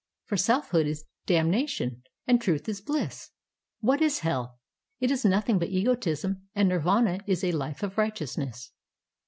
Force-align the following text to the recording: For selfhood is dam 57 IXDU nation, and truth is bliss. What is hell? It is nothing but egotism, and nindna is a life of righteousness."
For 0.25 0.35
selfhood 0.35 0.87
is 0.87 1.03
dam 1.27 1.51
57 1.51 1.51
IXDU 1.51 1.61
nation, 1.61 2.03
and 2.25 2.41
truth 2.41 2.67
is 2.67 2.81
bliss. 2.81 3.29
What 3.81 4.01
is 4.01 4.21
hell? 4.21 4.59
It 4.99 5.11
is 5.11 5.23
nothing 5.23 5.59
but 5.59 5.69
egotism, 5.69 6.47
and 6.55 6.71
nindna 6.71 7.21
is 7.27 7.43
a 7.43 7.51
life 7.51 7.83
of 7.83 7.99
righteousness." 7.99 8.71